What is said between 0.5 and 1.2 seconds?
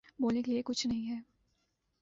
لیے کچھ نہیں ہے